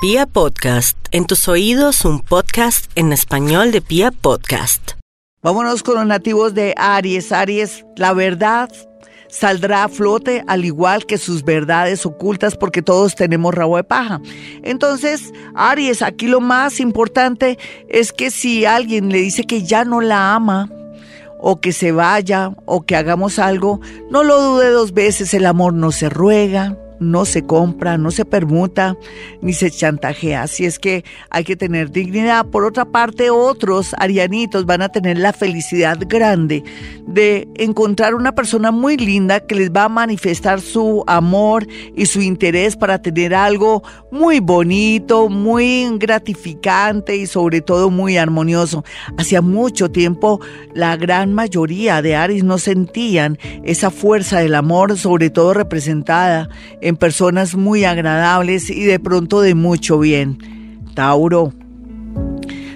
[0.00, 4.92] Pia Podcast, en tus oídos un podcast en español de Pia Podcast.
[5.42, 7.32] Vámonos con los nativos de Aries.
[7.32, 8.70] Aries, la verdad
[9.28, 14.20] saldrá a flote al igual que sus verdades ocultas porque todos tenemos rabo de paja.
[14.62, 17.58] Entonces, Aries, aquí lo más importante
[17.88, 20.70] es que si alguien le dice que ya no la ama,
[21.40, 23.80] o que se vaya, o que hagamos algo,
[24.12, 28.24] no lo dude dos veces, el amor no se ruega, no se compra, no se
[28.24, 28.96] permuta,
[29.40, 30.42] ni se chantajea.
[30.42, 32.46] Así es que hay que tener dignidad.
[32.46, 36.62] Por otra parte, otros arianitos van a tener la felicidad grande
[37.06, 41.66] de encontrar una persona muy linda que les va a manifestar su amor
[41.96, 48.84] y su interés para tener algo muy bonito, muy gratificante y sobre todo muy armonioso.
[49.16, 50.40] Hacía mucho tiempo
[50.74, 56.48] la gran mayoría de Aries no sentían esa fuerza del amor, sobre todo representada
[56.80, 60.38] en personas muy agradables y de pronto de mucho bien.
[60.94, 61.52] Tauro.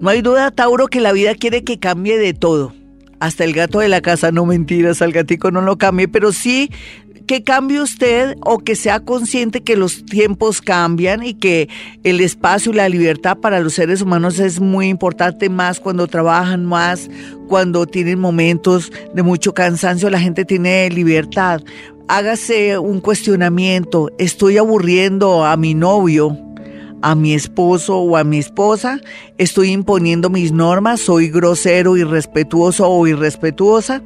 [0.00, 2.74] No hay duda, Tauro, que la vida quiere que cambie de todo.
[3.20, 6.70] Hasta el gato de la casa, no mentiras, al gatico no lo cambie, pero sí
[7.26, 11.68] que cambie usted o que sea consciente que los tiempos cambian y que
[12.02, 16.64] el espacio y la libertad para los seres humanos es muy importante más cuando trabajan
[16.64, 17.08] más,
[17.48, 21.62] cuando tienen momentos de mucho cansancio, la gente tiene libertad
[22.08, 26.38] hágase un cuestionamiento, estoy aburriendo a mi novio,
[27.02, 29.00] a mi esposo o a mi esposa,
[29.38, 34.02] estoy imponiendo mis normas, soy grosero, irrespetuoso o irrespetuosa.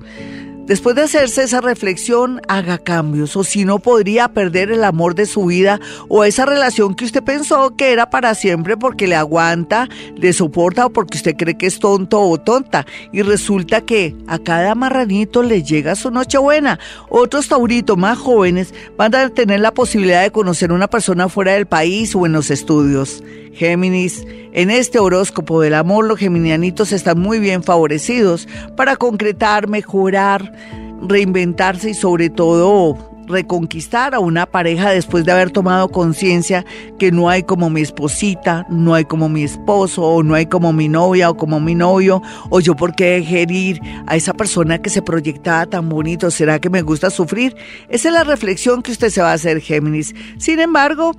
[0.69, 5.25] Después de hacerse esa reflexión, haga cambios, o si no podría perder el amor de
[5.25, 9.89] su vida o esa relación que usted pensó que era para siempre porque le aguanta,
[10.15, 12.85] le soporta o porque usted cree que es tonto o tonta.
[13.15, 16.79] Y resulta que a cada marranito le llega su nochebuena.
[17.09, 21.55] Otros tauritos más jóvenes van a tener la posibilidad de conocer a una persona fuera
[21.55, 23.23] del país o en los estudios.
[23.53, 30.53] Géminis, en este horóscopo del amor, los geminianitos están muy bien favorecidos para concretar, mejorar,
[31.03, 32.97] reinventarse y sobre todo
[33.29, 36.65] reconquistar a una pareja después de haber tomado conciencia
[36.99, 40.73] que no hay como mi esposita, no hay como mi esposo, o no hay como
[40.73, 44.79] mi novia o como mi novio, o yo por qué dejé ir a esa persona
[44.79, 47.55] que se proyectaba tan bonito, ¿será que me gusta sufrir?
[47.89, 50.15] Esa es la reflexión que usted se va a hacer, Géminis.
[50.39, 51.13] Sin embargo,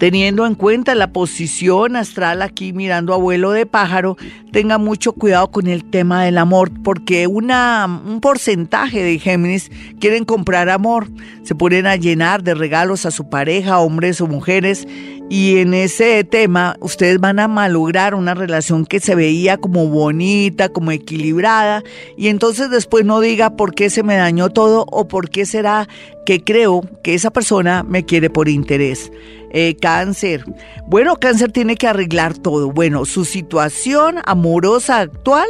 [0.00, 4.16] Teniendo en cuenta la posición astral aquí mirando abuelo de pájaro,
[4.50, 10.24] tenga mucho cuidado con el tema del amor, porque una, un porcentaje de Géminis quieren
[10.24, 11.08] comprar amor,
[11.42, 14.88] se ponen a llenar de regalos a su pareja, hombres o mujeres,
[15.30, 20.70] y en ese tema ustedes van a malograr una relación que se veía como bonita,
[20.70, 21.84] como equilibrada,
[22.16, 25.88] y entonces después no diga por qué se me dañó todo o por qué será
[26.26, 29.12] que creo que esa persona me quiere por interés.
[29.52, 30.44] Eh, cáncer.
[30.86, 32.70] Bueno, cáncer tiene que arreglar todo.
[32.72, 35.48] Bueno, su situación amorosa actual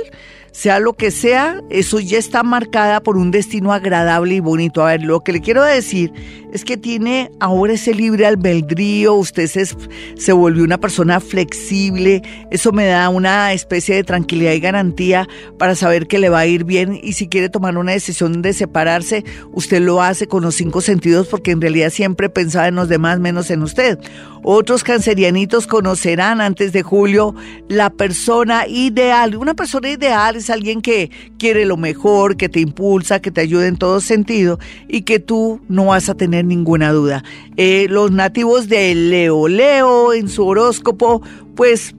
[0.53, 4.83] sea lo que sea, eso ya está marcada por un destino agradable y bonito.
[4.83, 6.13] A ver, lo que le quiero decir
[6.53, 12.87] es que tiene ahora ese libre albedrío, usted se, volvió una persona flexible, eso me
[12.87, 15.29] da una especie de tranquilidad y garantía
[15.59, 18.53] para saber que le va a ir bien y si quiere tomar una decisión de
[18.53, 22.89] separarse, usted lo hace con los cinco sentidos porque en realidad siempre pensaba en los
[22.89, 23.99] demás menos en usted.
[24.43, 27.35] Otros cancerianitos conocerán antes de julio
[27.69, 29.37] la persona ideal.
[29.37, 33.67] Una persona ideal es alguien que quiere lo mejor, que te impulsa, que te ayuda
[33.67, 37.25] en todo sentido y que tú no vas a tener ninguna duda.
[37.57, 41.23] Eh, los nativos de Leo, Leo en su horóscopo,
[41.55, 41.95] pues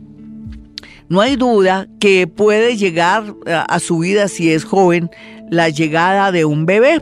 [1.10, 5.10] no hay duda que puede llegar a su vida si es joven
[5.50, 7.02] la llegada de un bebé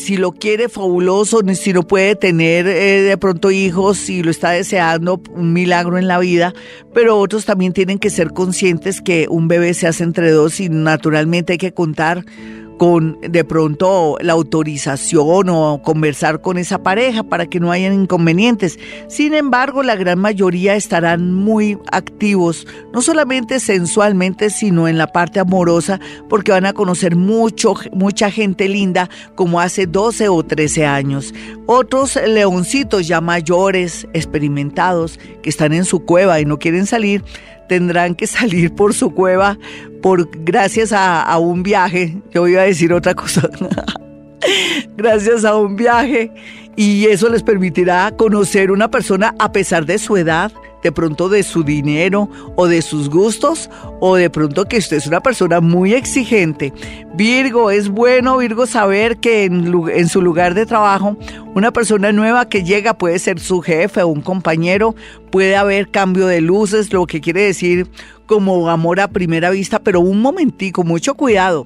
[0.00, 4.50] si lo quiere fabuloso, si no puede tener eh, de pronto hijos, si lo está
[4.50, 6.54] deseando, un milagro en la vida,
[6.94, 10.70] pero otros también tienen que ser conscientes que un bebé se hace entre dos y
[10.70, 12.24] naturalmente hay que contar
[12.80, 18.78] con de pronto la autorización o conversar con esa pareja para que no hayan inconvenientes.
[19.06, 25.40] Sin embargo, la gran mayoría estarán muy activos, no solamente sensualmente, sino en la parte
[25.40, 26.00] amorosa,
[26.30, 31.34] porque van a conocer mucho, mucha gente linda como hace 12 o 13 años.
[31.66, 37.22] Otros leoncitos ya mayores, experimentados, que están en su cueva y no quieren salir,
[37.70, 39.56] tendrán que salir por su cueva
[40.02, 42.16] por gracias a, un viaje.
[42.32, 43.48] Yo iba a decir otra cosa.
[44.96, 46.32] gracias a un viaje.
[46.76, 50.52] Y eso les permitirá conocer una persona a pesar de su edad,
[50.82, 53.68] de pronto de su dinero o de sus gustos
[54.00, 56.72] o de pronto que usted es una persona muy exigente.
[57.14, 61.16] Virgo, es bueno Virgo saber que en, en, su lugar de trabajo
[61.54, 64.94] una persona nueva que llega puede ser su jefe o un compañero,
[65.30, 67.88] puede haber cambio de luces, lo que quiere decir
[68.26, 71.64] como amor a primera vista, pero un momentico, mucho cuidado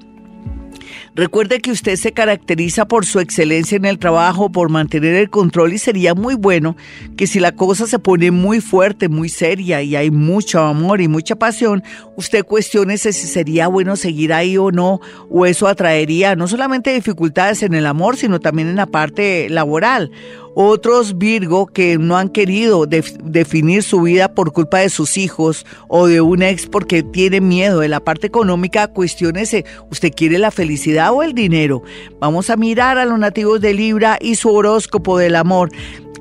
[1.15, 5.71] Recuerde que usted se caracteriza por su excelencia en el trabajo, por mantener el control
[5.71, 6.75] y sería muy bueno
[7.15, 11.07] que si la cosa se pone muy fuerte, muy seria y hay mucho amor y
[11.07, 11.83] mucha pasión,
[12.17, 17.63] usted cuestione si sería bueno seguir ahí o no, o eso atraería no solamente dificultades
[17.63, 20.11] en el amor, sino también en la parte laboral
[20.55, 26.07] otros Virgo que no han querido definir su vida por culpa de sus hijos o
[26.07, 31.11] de un ex porque tiene miedo de la parte económica, cuestiónese, ¿usted quiere la felicidad
[31.13, 31.83] o el dinero?
[32.19, 35.69] Vamos a mirar a los nativos de Libra y su horóscopo del amor.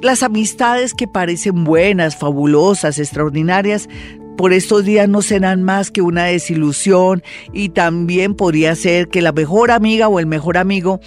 [0.03, 3.89] Las amistades que parecen buenas, fabulosas, extraordinarias,
[4.37, 7.23] por estos días no serán más que una desilusión
[7.53, 11.01] y también podría ser que la mejor amiga o el mejor amigo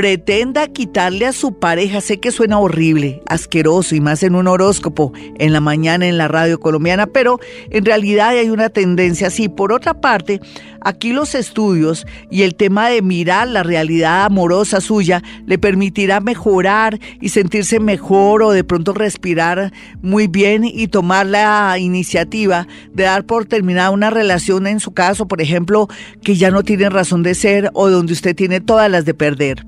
[0.00, 5.12] pretenda quitarle a su pareja, sé que suena horrible, asqueroso y más en un horóscopo
[5.38, 7.38] en la mañana en la radio colombiana, pero
[7.68, 9.50] en realidad hay una tendencia así.
[9.50, 10.40] Por otra parte,
[10.80, 16.98] aquí los estudios y el tema de mirar la realidad amorosa suya le permitirá mejorar
[17.20, 19.70] y sentirse mejor o de pronto respirar
[20.00, 25.28] muy bien y tomar la iniciativa de dar por terminada una relación en su caso,
[25.28, 25.88] por ejemplo,
[26.22, 29.62] que ya no tiene razón de ser o donde usted tiene todas las de perder.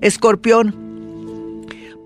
[0.00, 0.88] Escorpión.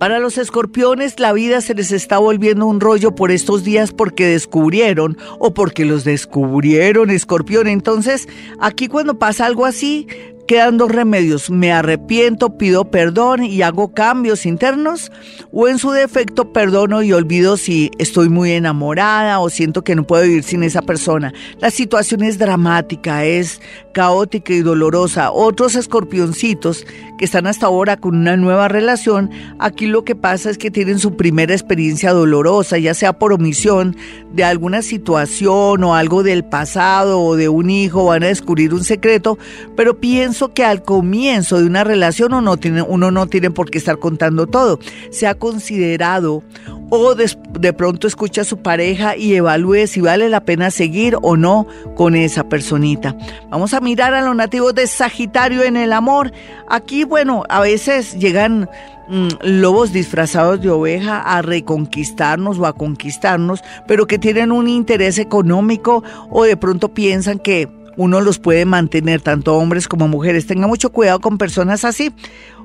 [0.02, 4.26] Para los escorpiones la vida se les está volviendo un rollo por estos días porque
[4.26, 7.68] descubrieron o porque los descubrieron escorpión.
[7.68, 8.28] Entonces,
[8.58, 10.08] aquí cuando pasa algo así,
[10.46, 15.12] Quedan dos remedios, me arrepiento, pido perdón y hago cambios internos
[15.52, 20.04] o en su defecto perdono y olvido si estoy muy enamorada o siento que no
[20.04, 21.32] puedo vivir sin esa persona.
[21.60, 23.60] La situación es dramática, es
[23.92, 25.30] caótica y dolorosa.
[25.30, 26.84] Otros escorpioncitos
[27.18, 29.30] que están hasta ahora con una nueva relación,
[29.60, 33.96] aquí lo que pasa es que tienen su primera experiencia dolorosa, ya sea por omisión
[34.32, 38.82] de alguna situación o algo del pasado o de un hijo, van a descubrir un
[38.82, 39.38] secreto,
[39.76, 43.50] pero piensan pienso que al comienzo de una relación uno no tiene, uno no tiene
[43.50, 44.78] por qué estar contando todo.
[45.10, 46.42] Se ha considerado
[46.88, 47.30] o de,
[47.60, 51.66] de, pronto escucha a su pareja y evalúe si vale la pena seguir o no
[51.96, 53.14] con esa personita.
[53.50, 56.32] Vamos a mirar a los nativos de Sagitario en el amor.
[56.66, 58.70] Aquí, bueno, a veces llegan
[59.08, 65.18] mm, lobos disfrazados de oveja a reconquistarnos o a conquistarnos, pero que tienen un interés
[65.18, 70.46] económico o de pronto piensan que uno los puede mantener, tanto hombres como mujeres.
[70.46, 72.12] Tenga mucho cuidado con personas así.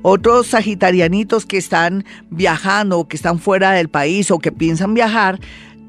[0.01, 5.39] Otros sagitarianitos que están viajando o que están fuera del país o que piensan viajar,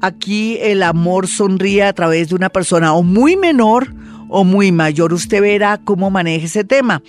[0.01, 3.93] aquí el amor sonríe a través de una persona o muy menor
[4.29, 7.01] o muy mayor, usted verá cómo maneja ese tema.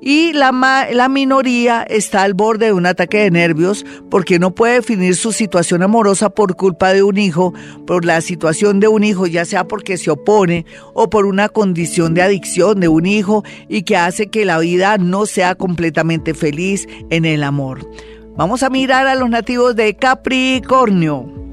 [0.00, 4.74] Y la, la minoría está al borde de un ataque de nervios porque no puede
[4.74, 7.52] definir su situación amorosa por culpa de un hijo,
[7.86, 10.64] por la situación de un hijo, ya sea porque se opone
[10.94, 14.98] o por una condición de adicción de un hijo y que hace que la vida
[14.98, 17.88] no sea completamente feliz en el amor.
[18.36, 21.47] Vamos a mirar a los nativos de Capricornio.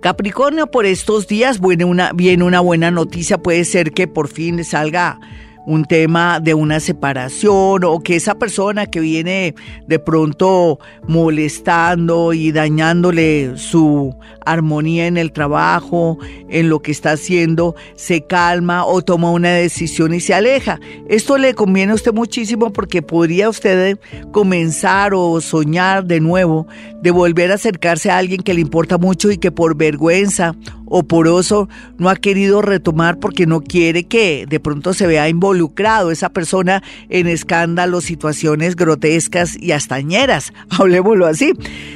[0.00, 4.64] Capricornio, por estos días viene una, viene una buena noticia, puede ser que por fin
[4.64, 5.18] salga
[5.68, 9.54] un tema de una separación o que esa persona que viene
[9.86, 14.16] de pronto molestando y dañándole su
[14.46, 16.16] armonía en el trabajo,
[16.48, 20.80] en lo que está haciendo, se calma o toma una decisión y se aleja.
[21.06, 23.98] Esto le conviene a usted muchísimo porque podría usted
[24.32, 26.66] comenzar o soñar de nuevo
[27.02, 30.54] de volver a acercarse a alguien que le importa mucho y que por vergüenza
[30.88, 31.68] o poroso
[31.98, 36.82] no ha querido retomar porque no quiere que de pronto se vea involucrado esa persona
[37.08, 41.52] en escándalos, situaciones grotescas y astañeras, hablemoslo así.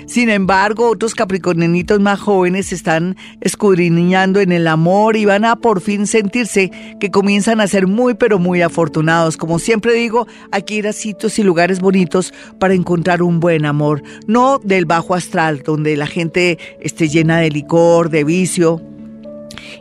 [0.07, 5.81] Sin embargo, otros capricornianitos más jóvenes están escudriñando en el amor y van a por
[5.81, 6.71] fin sentirse
[7.01, 9.37] que comienzan a ser muy pero muy afortunados.
[9.37, 13.65] Como siempre digo, hay que ir a sitios y lugares bonitos para encontrar un buen
[13.65, 18.82] amor, no del bajo astral, donde la gente esté llena de licor, de vicio,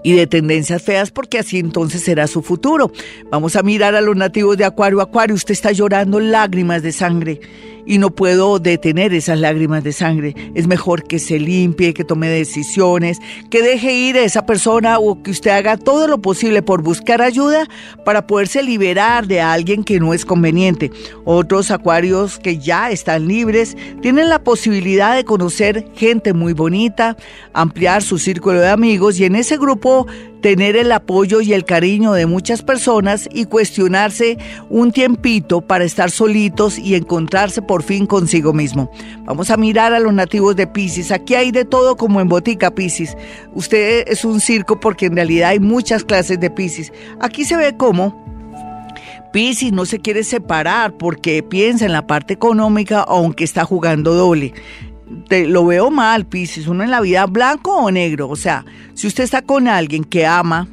[0.03, 2.91] y de tendencias feas porque así entonces será su futuro.
[3.29, 5.01] Vamos a mirar a los nativos de Acuario.
[5.01, 7.39] Acuario, usted está llorando lágrimas de sangre
[7.85, 10.35] y no puedo detener esas lágrimas de sangre.
[10.55, 13.19] Es mejor que se limpie, que tome decisiones,
[13.49, 17.21] que deje ir a esa persona o que usted haga todo lo posible por buscar
[17.21, 17.67] ayuda
[18.05, 20.91] para poderse liberar de alguien que no es conveniente.
[21.25, 27.17] Otros acuarios que ya están libres tienen la posibilidad de conocer gente muy bonita,
[27.53, 30.07] ampliar su círculo de amigos y en ese grupo
[30.41, 34.37] tener el apoyo y el cariño de muchas personas y cuestionarse
[34.69, 38.91] un tiempito para estar solitos y encontrarse por fin consigo mismo.
[39.25, 41.11] Vamos a mirar a los nativos de Pisces.
[41.11, 43.15] Aquí hay de todo como en Botica Pisces.
[43.53, 46.91] Usted es un circo porque en realidad hay muchas clases de Pisces.
[47.19, 48.19] Aquí se ve cómo
[49.31, 54.53] Pisces no se quiere separar porque piensa en la parte económica aunque está jugando doble
[55.27, 58.29] te, lo veo mal, Pisces, uno en la vida blanco o negro.
[58.29, 60.67] O sea, si usted está con alguien que ama,